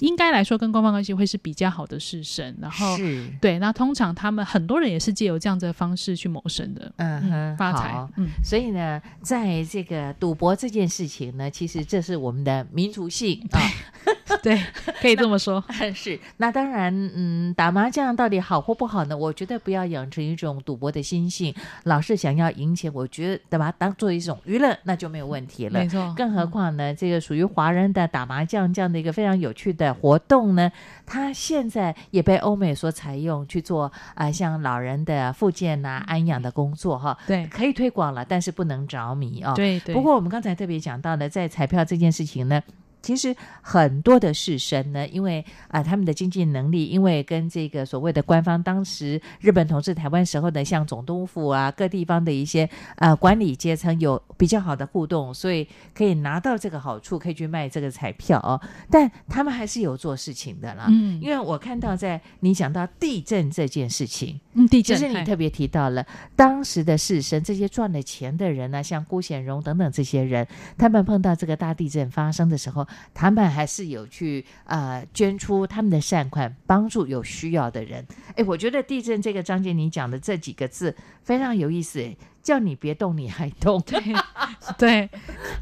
[0.01, 2.51] 应该来说跟官方关系会是比较好的士绅。
[2.59, 3.29] 然后，是。
[3.39, 13.61] 对，那通常他们很多人也是借由这样子的方式去谋生的，嗯哼发财，嗯，所以呢，在这个赌博这件事情呢，其实这是我们的民族性啊。
[14.45, 14.61] 对，
[15.01, 15.63] 可以这么说。
[15.95, 19.17] 是，那当然，嗯，打麻将到底好或不好呢？
[19.17, 21.51] 我觉得不要养成一种赌博的心性，
[21.85, 25.79] 老是想要赢钱，我觉得把它当做一种娱乐，那就没有问题了。
[25.79, 30.71] 没错更何况呢，这个属于华人的打麻将这样的一个非常有趣的活动呢，
[31.07, 37.17] 它现在也被欧美所采用去做啊、像老人的复健呐、安养的工作哈。
[37.25, 39.53] 对可以推广了，但是不能着迷哦。
[39.55, 42.61] 对对不过我们刚才特别讲到的，在彩票这件事情呢。
[43.05, 58.59] 其实很多的士绅呢，因为啊、他们的经济能力，因为跟这个所谓的官方当时日本统治台湾时候的，像总督府啊各地方的一些呃管理阶层有比较好的互动，所以可以拿到这个好处，可以去卖这个彩票哦。
[58.89, 61.21] 但他们还是有做事情的啦，嗯。
[61.21, 66.03] 因为我看到在你讲到地震这件事情，嗯，地震嗨实你特别提到了
[66.35, 78.05] 当时的士绅，这些赚了钱的人呢、像辜显荣等等这些人，他们碰到这个大地震发生的时候，他们还是有去呃捐出他们的善款，帮助有需要的人。
[78.35, 83.99] 哎，我觉得地震这个章节你讲的这几个字非常有意思，诶叫你别动你还动，对
[84.77, 85.09] 对，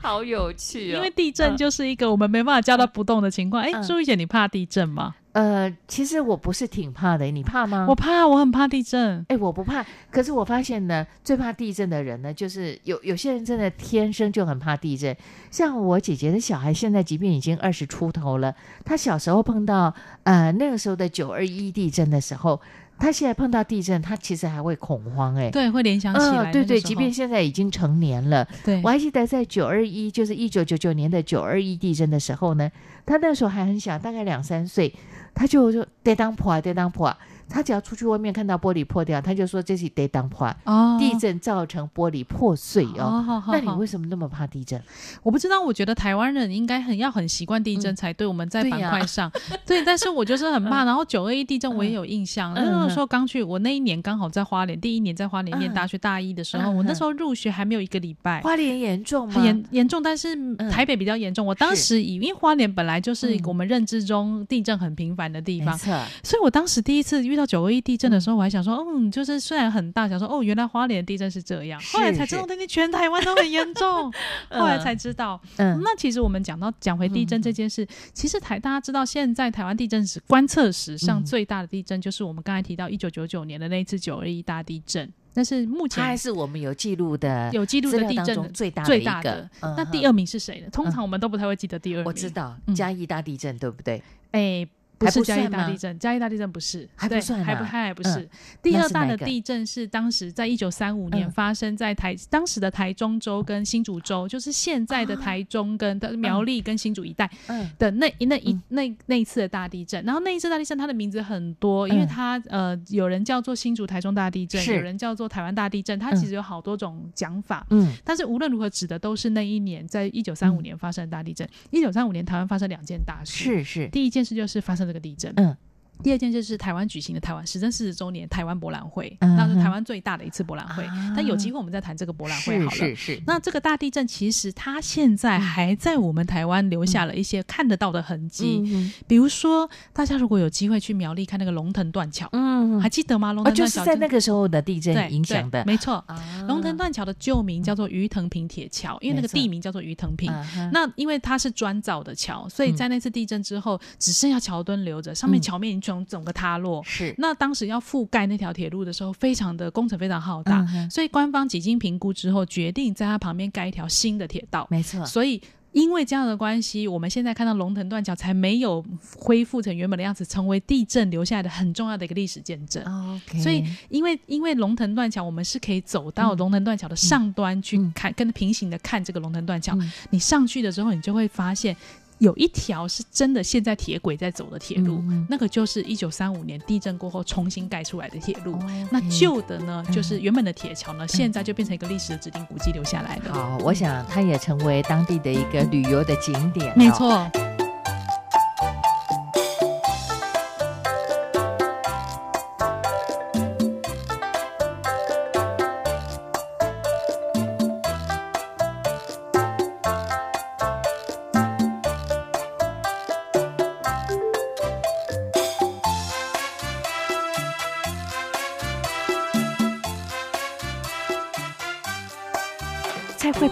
[0.01, 0.97] 好有趣哦。
[0.97, 3.63] 因为地震就是一个我们没办法叫它不动的情况。
[3.63, 5.15] 哎，嗯朱玉姐，你怕地震吗？
[5.31, 7.85] 呃，其实我不是挺怕的，你怕吗？
[7.89, 9.25] 我怕，我很怕地震。
[9.29, 15.15] 哎，我不怕，可是我发现呢，最怕地震的人呢，就是有有些人真的天生就很怕地震。
[15.49, 18.53] 像我姐姐的小孩，现在即便已经二十出头了，
[18.85, 22.61] 他小时候碰到呃那个时候的九二一地震的时候，
[23.03, 26.49] 他现在碰到地震，他其实还会恐慌哎、对，会联想起来。
[26.49, 32.71] 嗯对对，即便现在已经成年了，对我还记得在九二一，就是一九九九年的九二一地震的时候呢，
[33.05, 34.93] 他那时候还很小，大概两三岁，
[35.33, 37.17] 他就就跌当破啊，跌当破啊。
[37.53, 43.43] 他只要出去外面看到玻璃破掉，他就说这是得当破啊，哦，地震造成玻璃破碎哦。
[43.47, 44.81] 那你为什么那么怕地震？
[45.21, 48.25] 我不知道，我觉得台湾人应该很要很习惯地震嗯才对。
[48.25, 49.31] 我们在板块上，
[49.67, 50.83] 对，但是我就是很怕。
[50.83, 58.41] 然后九二一地震我也有印象，嗯那个时候刚去，我那一年刚好在花莲，第一年在花莲念嗯大学大一的时候，嗯我那时候入学还没有一个礼拜。
[58.41, 59.35] 花莲严重吗？
[59.35, 60.35] 很严严重，但是
[60.71, 61.45] 台北比较严重。
[61.45, 74.11] 我当时以因为花莲本来就是嗯我们认知中地震很频繁的地方，所以我当时第一次遇到九二一地震的时候，我还想说，嗯，就是虽然很大，想说哦，原来花莲地震是这样， 后来才知道，那天全台湾都很严重，
[74.49, 75.39] 后来嗯才知道。
[75.57, 89.49] 嗯那其实我们讲到讲回地震这件事，其实台大家知道，现在台湾地震史观测史上嗯最大的地震，就是我们刚才提到一九九九年的那一次九二一大地震，但是目前还是我们有记录的有记录的地震中最大最大的。。
[89.61, 90.67] 那第二名是谁呢？
[90.71, 92.05] 通常我们都不太会记得第二名。
[92.05, 94.01] 我知道嗯嘉义大地震，对不对？
[94.31, 94.67] 哎，
[95.03, 98.29] 不还是嘉义大地震，嘉义大地震不是，还不算还不啊还还不嗯是。
[98.61, 110.03] 第二大的地震是当时在一九三五年嗯发生在台当时的台中州跟新竹州，就是现在的台中跟的苗栗跟新竹一带嗯的那那一嗯那那一次的大地震。
[110.03, 117.65] 然后那一次大地震它的名字很多，因为嗯它呃有人叫做新竹台中大地震，有人叫做台湾大地震，它嗯其实有好多种讲法。
[117.69, 121.47] 嗯但是无论如何，指的都是那一年，在一九三五嗯年发生的大地震。
[121.71, 125.57] 一九三五年台湾发生两件大事，是是，第一件事就是发生这个地震，嗯。
[126.01, 130.83] 第二件就是台湾举行的台湾时政四十周年台湾博览会，嗯那是台湾最大的一次博览会。
[130.85, 132.71] 啊但有机会我们再谈这个博览会好了。
[132.71, 143.31] 是是，那这个大地震其实它现在还在我们台湾留下了一些看得到的痕迹，嗯比如说大家如果有机会去苗栗看那个龙腾断桥，嗯还记得吗？
[143.31, 146.03] 龙哦，腾断桥就是在那个时候的地震影响的对没错。
[146.07, 150.31] 啊龙腾断桥的旧名叫做鱼藤坪铁桥，因为那个地名叫做鱼藤坪。
[150.71, 156.81] 那因为它是砖造的桥，所以嗯在那次地震之后，只剩下桥墩留着，上面嗯桥面已经整整个塌落。
[156.83, 164.65] 是那当时要覆盖那条铁路的时候，非常的工程非常浩大，嗯所以官方几经评估之后，决定在它旁边盖一条新的铁道。
[164.69, 165.41] 没错，所以
[165.71, 168.83] 因为这样的关系，我们现在看到龙腾断桥才没有
[169.17, 172.83] 恢复成原本的样子，成为地震留下来的很重要的一个历史见证。
[173.15, 179.75] OK，所以，因为因为龙腾断桥，我们是可以走到龙腾断桥的上端去嗯看，跟平行的看这个龙腾断桥。
[179.77, 181.75] 嗯你上去的时候，你就会发现。
[182.23, 188.57] 有一条是真的现在铁轨在走的铁路，那个就是一九三五年地震过后重新盖出来的铁路。
[188.89, 193.33] 那旧的呢，嗯就是原本的铁桥呢，现在就变成一个历史的指定古迹留下来的。
[193.33, 196.89] 好，我想它也成为当地的一个旅游的景点、哦没。
[196.91, 197.29] 错，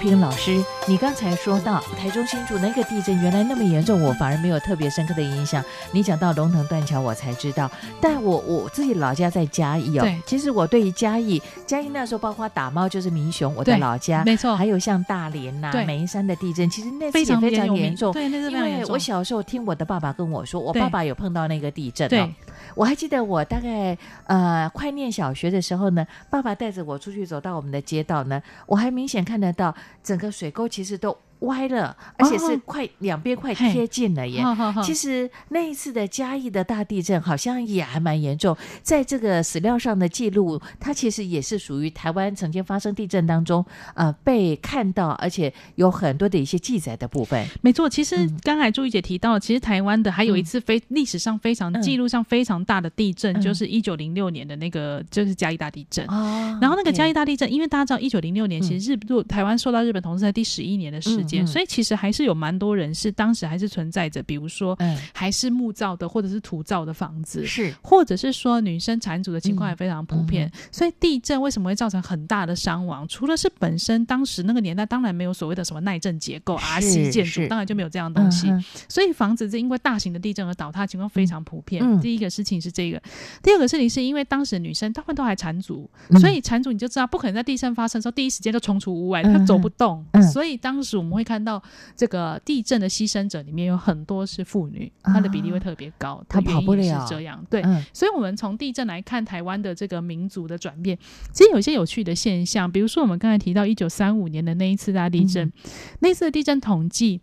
[0.10, 5.64] 老师，你刚才说到台中新竹那个地震原来那么严重，我反而没有特别深刻的印象。
[5.92, 7.70] 你讲到龙腾断桥，我才知道。
[8.02, 18.12] 但我我自己老家在嘉义哦，其实我对于嘉义，嘉义那时候包括打猫就是民雄，我的老家，没错，还有像大连呐、眉山的地震，其实那非常非常严重。
[18.12, 18.94] 对，那是非常严重。
[18.94, 22.30] 我小时候听我的爸爸跟我说，我爸爸有碰到那个地震哦。
[22.76, 31.18] 我还记得我大概呃快念小学的时候呢，爸爸带着我出去走到我们的街道呢，我还明显看得到整个水沟其实都。
[31.42, 34.44] 歪了，而且是快两边快贴近了耶。
[34.84, 47.44] 其实那一次的嘉义的大地震好像也还蛮严重，在这个史料上的记录，它其实也是属于台湾曾经发生地震当中呃被看到，而且有很多的一些记载的部分。
[47.62, 56.06] 没错，其实刚才朱怡姐提到，其实台湾的还有一次非历史上非常记录上非常大的地震，就是一九零六年的那个就是嘉义大地震。
[56.08, 61.26] 哦然后那个嘉义大地震，因为大家知道一九零六年其实日台湾受到日本统治在第十一年的时。
[61.48, 64.78] 所以其实还是有蛮多人是当时还是存在着，比如说
[65.13, 70.52] 还是木造的或者是土造的房子，是或者是说女生缠足的情况也非常普遍。
[70.72, 73.08] 所以地震为什么会造成很大的伤亡？
[73.08, 78.48] 除了是本身当时那个年代当然没有所谓的什么耐震结构、R C 建筑，当然就没有这样东西。
[78.89, 81.82] 所以房子是因为大型的地震而倒塌情况非常普遍。
[82.02, 83.02] 第一个事情是这个，
[83.41, 85.89] 第二个事情是因为当时女生大部分都还缠足，
[86.20, 90.06] 所以缠足你就知道不可能在地震发生的时候第一时间就冲出屋外，她走不动。
[90.34, 91.21] 所以当时我们会。
[91.24, 91.62] 看到
[91.96, 96.24] 这个地震的牺牲者里面有很多是妇女，她的比例会特别高。
[96.28, 97.62] 她跑不了，是这样对。
[97.94, 100.98] 所以，我们从地震来看台湾的这个民族的转变，
[101.32, 102.72] 其实有一些有趣的现象。
[102.72, 105.52] 比如说，我们刚才提到一九三五年的那一次大地震，
[106.00, 107.22] 那次的地震统计。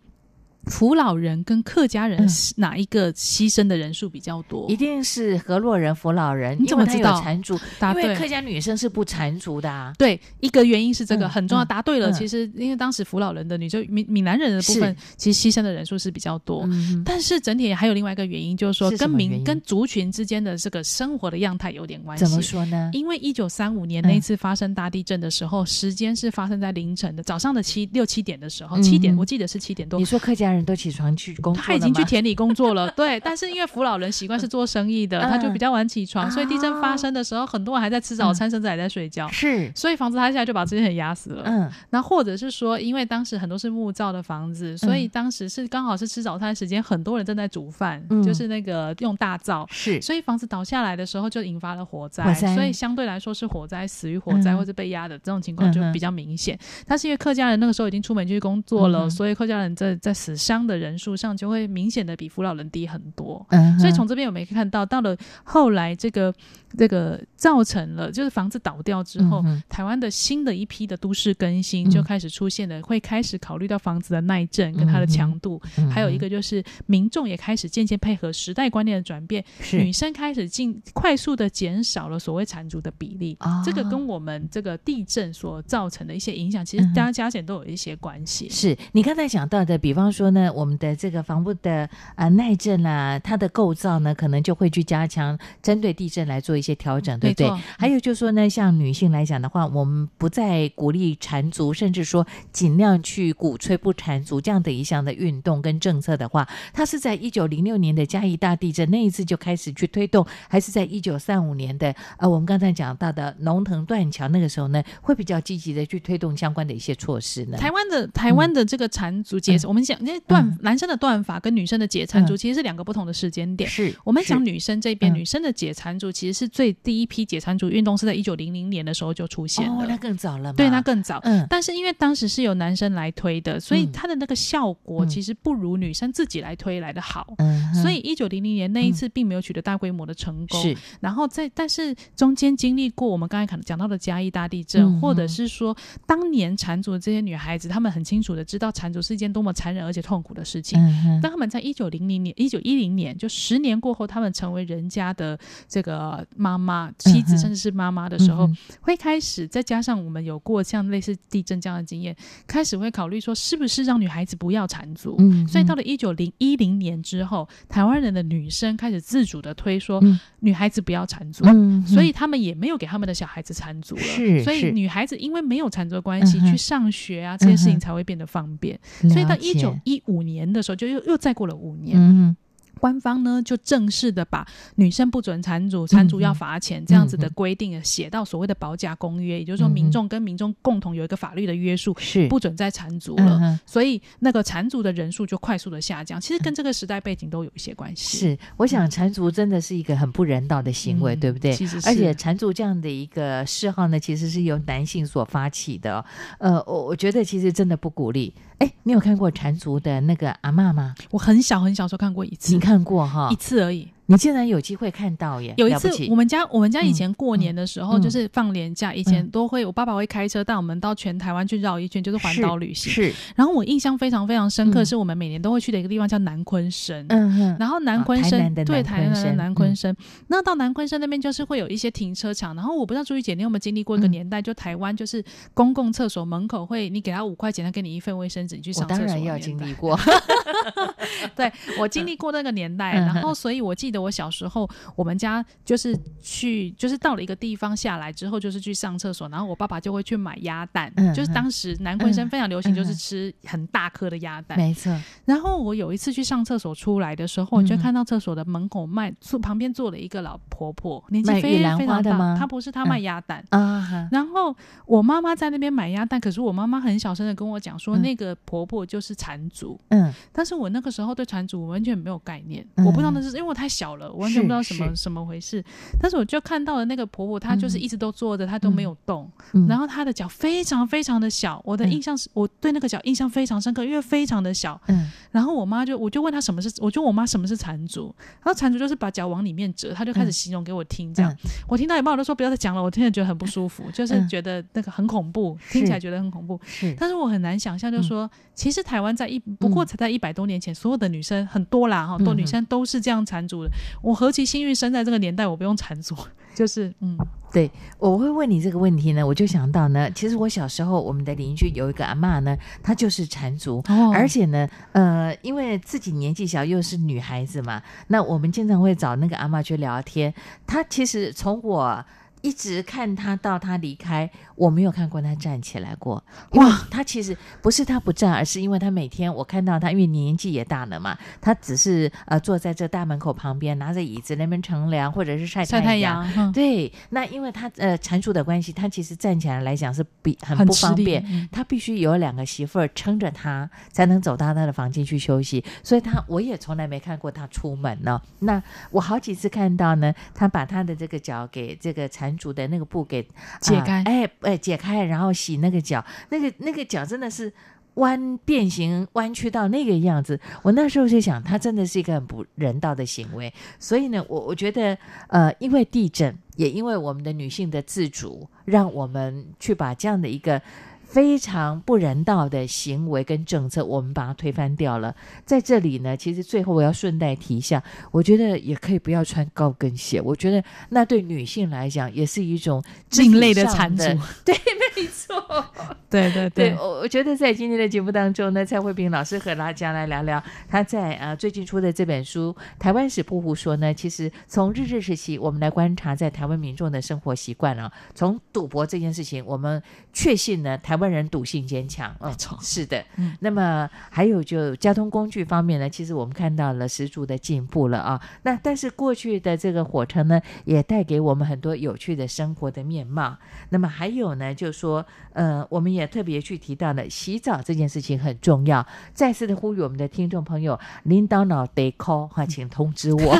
[0.65, 4.69] 福老人跟客家人哪一个牺牲的人数比较多？
[4.69, 6.57] 一定是河洛人、福老人。
[6.59, 7.19] 你怎么知道？
[7.21, 9.93] 缠足，因为客家女生是不缠足的啊。
[9.97, 11.65] 对，一个原因是这个很重要。
[11.65, 16.67] 答对了，其实因为当时福老人的女生闽闽南人的部分，其实牺牲的人数是比较多。
[17.03, 22.23] 但是整体还有另外一个原因，就是说跟民跟族群之间的这个生活的样态有点关系。
[22.23, 22.91] 怎么说呢？
[22.93, 29.99] 因为一九三五年那一次发生大地震的时候，时间是发生在凌晨的早上的七六七点的时候，七点我记得是七点多。
[29.99, 30.59] 你说客家人。
[30.69, 32.91] 都起床去工作，他已经去田里工作了。
[32.95, 39.27] 对，但是因为扶老人习惯是做生意的，他就比较晚起床，所以地震发生的时候，很多人还在吃早餐，甚至还在睡觉。
[39.29, 41.43] 是，所以房子塌下来就把这些人压死了。
[41.45, 49.65] 嗯，那或者是说，因为当时很多是木造的房子，所以当时是刚好是吃早餐时间，很多人正在煮饭，就是那个用大灶。
[49.71, 56.55] 是，所以房子倒下来的时候就引发了火灾，所以相对来说是火灾，死于火灾或者被压的这种情况就比较明显。
[56.85, 61.19] 但是因为客家人那个时候已经出门去工作了，所以客家人在在死伤的人数。
[61.19, 63.45] 上就会明显的比扶老人低很多，
[63.77, 66.33] 所以从这边我们可以看到，到了后来这个
[66.77, 88.47] 这个造成了，就是房子倒掉之后，台湾的新的一批的都市更新就开始出现了，会开始考虑到房子的耐震跟它的强度，还有一个就是民众也开始渐渐配合时代观念的转变，女生开始进快速的减少了所谓缠足的比例，这个跟我们这个地震所造成的一些影响，其实大家加减都有一些关系。
[88.47, 97.49] 是你刚才讲到的，比方说呢，我们的这这个房屋的啊耐震啦，它的构造呢，可能就会去加强针对地震来做一些调整，对不对？
[97.79, 117.57] 还有就是说呢，像女性来讲的话，我们不再鼓励缠足，甚至说尽量去鼓吹不缠足这样的一项的运动跟政策的话，它是在一九零六年的嘉义大地震那一次就开始去推动，还是在一九三五年的呃，我们刚才讲到的龙腾断桥那个时候呢，会比较积极的去推动相关的一些措施呢？
[117.57, 120.99] 台湾的台湾的这个缠足节，我们讲那断男生的。
[120.99, 123.69] 断法跟女生的解缠足其实是两个不同的时间点。
[123.69, 130.51] 是我们讲女生这边，女生的解缠足其实是最第一批解缠足运动是在一九零零年的时候就出现了，那更早了。
[130.53, 131.19] 对，那更早。
[131.23, 137.33] 嗯，但是因为当时是由男生来推的，所以它的那个效果其实不如女生自己来推来的好。
[137.37, 140.61] 嗯，所以一九零零年那一次并没有取得大规模的成功。
[140.61, 150.79] 是，然后在但是中间经历过我们刚才讲讲到的嘉义大地震，或者是说当年缠足的这些女孩子，她们很清楚的知道缠足是一件多么残忍而且痛苦的事情。
[151.21, 158.49] 当她们在一九零零年、一九一零年，就十年过后，她们成为人家的这个妈妈、妻子，甚至是妈妈的时候，
[158.79, 162.15] 会开始再加上我们有过像类似地震这样的经验，
[162.47, 165.17] 开始会考虑说，是不是让女孩子不要缠足？
[165.47, 170.01] 所以到了一九零一零年之后，台湾人的女生开始自主的推说，
[170.39, 171.43] 女孩子不要缠足，
[171.85, 174.01] 所以他们也没有给他们的小孩子缠足了。
[174.01, 178.79] 是，所以女孩子因为没有缠足的关系，去上学啊，这些事情才会变得方便。
[179.09, 182.35] 所以到一九一五年的时候，就又又再过了五年。
[182.79, 193.39] 官方呢就正式的把女生不准缠足、缠足要罚钱这样子的规定写到所谓的保甲公约，也就是说民众跟民众共同有一个法律的约束，是不准再缠足嗯了。
[193.39, 198.17] 哼所以那个缠足的人数就快速的下降，其实跟这个时代背景都有一些关系。
[198.17, 201.51] 是，我想缠足真的是一个很不人道的行为，嗯对不对？
[201.51, 206.05] 其实是而且缠足这样的一个嗜好呢，其实是由男性所发起的哦。
[206.39, 208.33] 呃，我我觉得其实真的不鼓励。
[208.59, 210.93] 哎，你有看过缠足的那个阿嬷吗？
[211.11, 213.35] 我很小很小时候看过一次，你看看过哈一？
[213.35, 213.91] 次而已。
[214.09, 215.53] 你竟然有机会看到耶！
[215.55, 218.01] 有一次我们家我们家以前过年的时候，嗯。
[218.01, 219.29] 就是放年假，以前嗯。
[219.29, 222.91] 都会我爸爸会开车带我们到全台湾去绕一圈，就是环岛旅行。
[222.91, 224.85] 是，然后我印象非常非常深刻，嗯。
[224.85, 227.05] 是我们每年都会去的一个地方叫南昆生。
[227.09, 229.95] 嗯哼，然后南昆生、啊台南的对台南的南昆生，
[230.27, 239.99] 那到南昆生那边就是会有一些停车场，然后我不知道朱玉姐你有没有经历过一个嗯年代，就台湾就是公共厕所门口会你给他五块钱，他给你一份卫生纸，你去上厕所当然要经历过。
[241.35, 243.05] 对我经历过那个年代，嗯。
[243.05, 254.57] 然后所以我记得我小时候，我们家就是去，就是到了一个地方下来之后，就是去上厕所，然后我爸爸就会去买鸭蛋，嗯就是当时南昆生嗯非常流行，就是嗯吃很大颗的鸭蛋。
[254.57, 254.95] 没错，
[255.25, 263.43] 然后我有一次去上厕所出来的时候，我就嗯看到厕所的门口卖，坐旁边坐了一个老婆婆，年纪非常非常大她不是她卖嗯鸭蛋。
[263.49, 269.79] 啊哈，然后我妈妈在那边买鸭蛋，可是我妈妈很小声的跟我讲说，嗯那个婆婆就是缠足。
[269.89, 275.63] 嗯，但是我那个时候对缠足完全没有概念，嗯我不知道那是因为我太小了，我完全不知道什么是什么回事。
[275.99, 281.61] 但是我就看到了那个婆婆，她就是嗯一直都坐着，她都没有动，嗯然后她的脚非常非常的小。
[281.65, 284.79] 我的嗯印象是，我对那个脚印象非常深刻，因为非常的小。
[284.87, 288.13] 嗯然后我妈就我就问她什么是，我就问我妈什么是缠足，
[288.43, 291.31] 然后缠足就是把脚往里面折，她就开始嗯形容给我听，这样。
[291.31, 291.37] 嗯
[291.67, 296.59] 我听到一半我都说不要再讲了，我听着觉得很不舒服，就是嗯觉得那个很恐怖，听起来觉得很恐怖。
[296.63, 303.69] 是，但是我很难想象，就说，其实台湾在一不过才在一百多年前，所有的女生很多啦，哈，嗯多女生都是这样缠足的。
[304.01, 306.15] 我何其幸运，生在这个年代，我不用缠足，
[306.55, 307.17] 就是嗯，
[307.51, 314.11] 对，我会问你这个问题呢，我就想到呢，其实我小时候我们的邻居有一个阿嬷呢，她就是缠足，哦。
[314.13, 320.33] 而且呢，呃，因为自己年纪小又是女孩子嘛，那我们经常会找那个阿嬷去聊天。
[320.67, 322.03] 她其实从我
[322.41, 324.29] 一直看她到她离开，
[324.59, 326.21] 我没有看过他站起来过。
[326.51, 345.63] 哇他，其实不是他不站，而是因为他每天我看到他，因为年纪也大了嘛，他只是呃坐在这大门口旁边，拿着椅子那边乘凉，或者是晒晒太阳，嗯对，那因为他呃蟾蜍的关系，他其实站起来来讲是比很不方便，嗯他必须有两个媳妇儿撑着他，才能走到他的房间去休息。
[345.81, 348.21] 所以他我也从来没看过他出门呢。
[348.39, 357.51] 那我好几次看到呢，他把他的这个脚给这个缠足的那个布给啊解开哎哎解开，然后洗那个脚，那个那个脚真的是。
[357.95, 363.53] 弯变形弯曲到那个样子，我那时候就想，他真的是一个很不人道的行为。
[363.77, 364.97] 所以呢，我我觉得，
[365.27, 370.61] 呃，因为地震，也因为我们的女性的自主，让我们去把这样的一个
[371.09, 375.15] 非常不人道的行为跟政策，我们把它推翻掉了。
[375.43, 380.21] 在这里呢，其实最后我要顺带提一下，我觉得也可以不要穿高跟鞋。
[380.21, 382.83] 我觉得那对女性来讲，也是一种
[383.17, 384.03] 另类的上缠足。
[384.45, 384.55] 对，
[384.95, 385.35] 没错。
[386.09, 393.93] 对对对，我我觉得在今天的节目当中呢，蔡慧萍老师和大家来聊聊他在呃最近出的这本书《台湾史不胡说》呢。
[393.93, 399.81] 其实从日治时期，我们来观察在台湾民众的生活习惯啊，从赌博这件事情，我们
[400.11, 402.15] 确信呢，台湾人赌性坚强。
[402.19, 402.31] 嗯，
[402.61, 403.03] 是的。
[403.17, 408.21] 嗯那么还有就交通工具方面呢，其实我们看到了十足的进步了啊。
[408.43, 413.37] 那但是过去的这个火车呢，也带给我们很多有趣的生活的面貌。
[413.69, 418.85] 那么还有呢，就说呃，我们也特别去提到了洗澡这件事情很重要。
[419.13, 423.37] 再次的呼吁我们的听众朋友，领导脑得 call 哈，请通知我。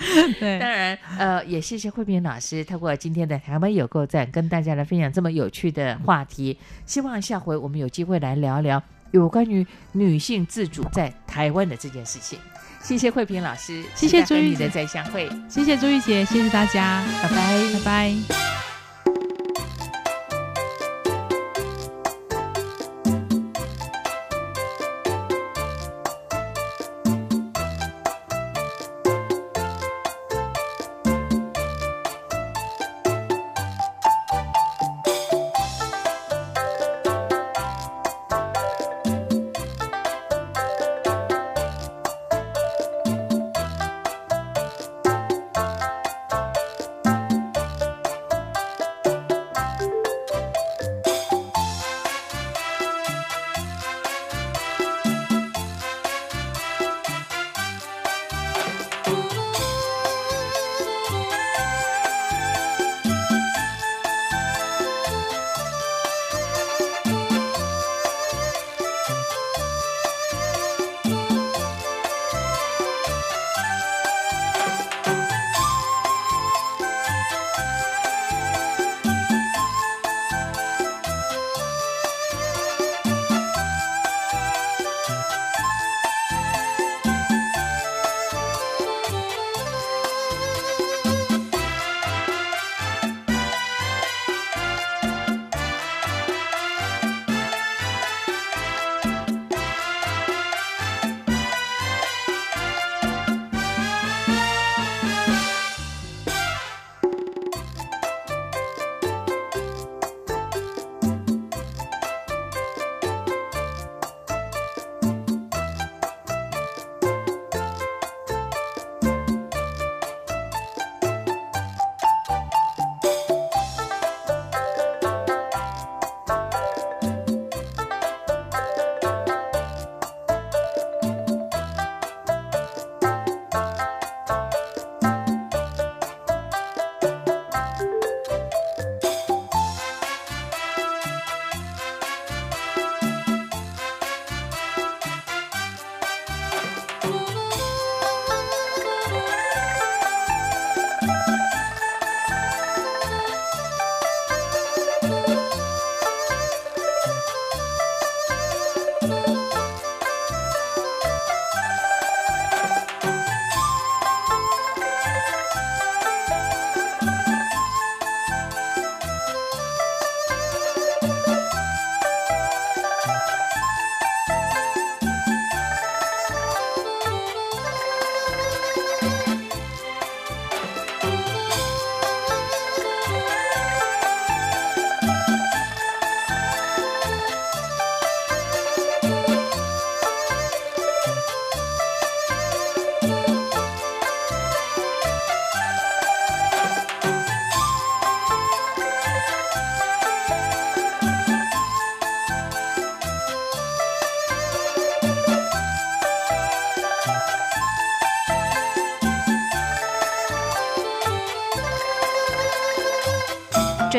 [0.38, 6.58] 对当然，呃，也谢谢慧敏老师透过今天的台湾有够站，跟大家来分享这么有趣的话题。
[6.86, 12.38] 希望下回我们有机会来聊聊有关于女性自主在台湾的这件事情。
[12.82, 18.69] 谢谢慧萍老师，谢谢朱玉姐再相会，谢谢朱玉姐，谢谢大家，拜拜，拜拜。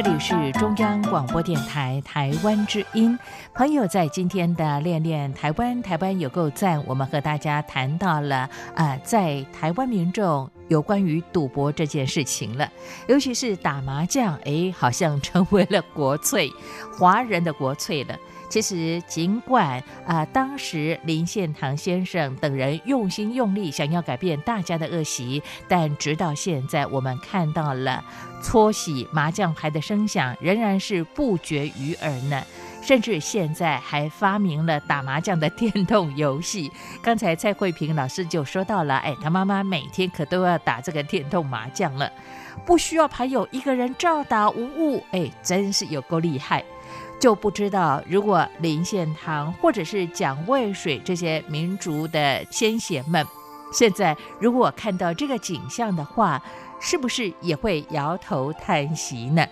[0.04, 3.16] 这里是中央广播电台台湾之音。
[3.54, 6.84] 朋友在今天的恋恋台湾，台湾有够赞。
[6.88, 12.68] 我们和大家谈到了啊，在台湾民众有关于赌博这件事情了，
[13.08, 16.52] 尤其是打麻将，哎，好像成为了国粹，
[16.98, 18.18] 华人的国粹了。
[18.52, 28.04] 其实，尽管啊，当时林献堂先生等人用心用力，想要改变大家的恶习，但直到现在，我们看到了
[28.44, 32.44] 搓洗麻将牌的声响仍然是不绝于耳呢。
[32.82, 36.70] 甚至现在还发明了打麻将的电动游戏。
[37.02, 42.12] 刚才蔡慧萍老师就说到了，哎，他妈妈每天可都要打这个电动麻将了，
[42.66, 46.62] 不需要牌友一个人照打无误，哎，真是有够厉害。
[47.22, 53.24] 就不知道，如果林献堂或者是蒋渭水这些民族的先贤们，
[53.72, 56.42] 现在如果看到这个景象的话，
[56.80, 59.46] 是不是也会摇头叹息呢？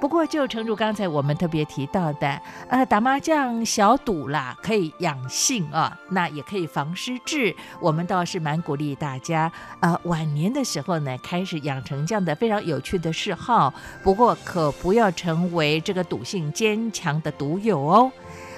[0.00, 7.54] 不过，就诚如刚才我们特别提到的，呃，打麻将小赌啦，可以养性啊，那也可以防失智。
[7.80, 13.72] 我们倒是蛮鼓励大家，呃，晚年的时候呢，开始养成这样的非常有趣的嗜好。
[14.02, 18.12] 不过，可不要成为这个赌性坚强的赌友哦。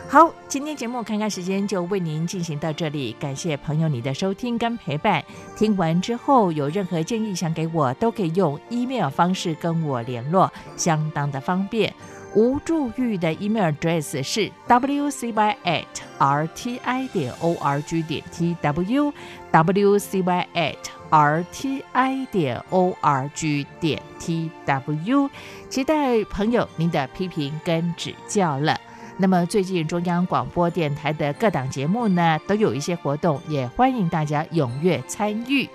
[0.09, 5.23] 好，今天节目看看时间就为您进行到这里，感谢朋友你的收听跟陪伴。
[5.57, 11.93] 听完之后有任何建议想给我，都可以用 email 方式跟我联络，相当的方便。
[12.37, 15.85] 吴祝玉的 email address 是 wcy at
[16.19, 19.13] rti 点 org 点 tw
[19.51, 20.77] wcy at
[21.11, 25.31] rti 点 org 点 tw，
[25.69, 28.81] 期待朋友您的批评跟指教了。
[29.19, 35.69] 那么最近中央广播电台的各档节目呢，都有一些活动，也欢迎大家踊跃参与。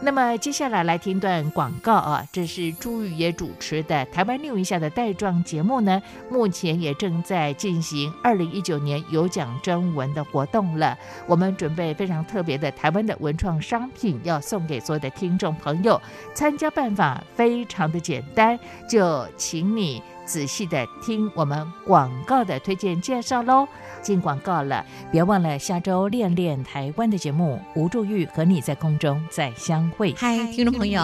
[0.00, 10.96] 那么接下来来听段广告啊，这是朱玉也主持的台湾六一下的带状节目呢，目前也正在进行二零一九年有奖征文的活动了。
[11.26, 16.00] 我们准备非常特别的台湾的文创商品要送给所有的听众朋友，
[16.34, 20.02] 参加办法非常的简单，就请你。
[20.24, 23.66] 仔细的听我们广告的推荐介绍喽。
[24.02, 30.12] 进广告了，别忘了下周练练台湾的节目，吴祝玉和你在空中再相会。
[30.16, 31.00] 嗨，听众朋友，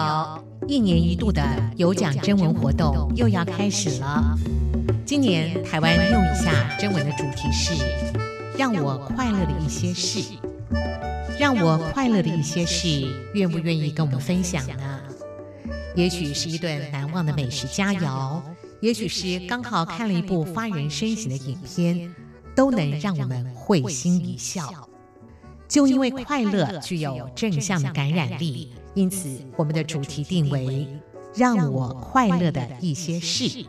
[0.67, 1.41] 一年一度的
[1.77, 4.37] 有奖征文活动又要开始了。
[5.03, 7.73] 今年台湾用一下征文的主题是
[8.55, 10.37] “让我快乐的一些事”，
[11.39, 14.99] 让我快乐的一些事，愿不愿意跟我们分享呢？
[15.95, 18.39] 也许是一顿难忘的美食佳肴。
[18.81, 22.13] 也许是刚好看了一部发人深省的影片，
[22.55, 24.89] 都能让我们会心一笑。
[25.67, 30.87] 就因为快乐具有正向的感染力，因此我们的主题定为
[31.33, 33.65] “让我快乐的一些事”。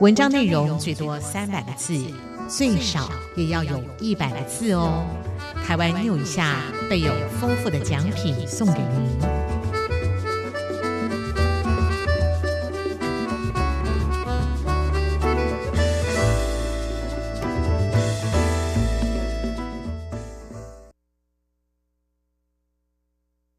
[0.00, 1.94] 文章内容最多三百个字，
[2.48, 5.04] 最少也要有一百个字哦。
[5.64, 9.39] 台湾 new 一下，备有丰富的奖品送给您。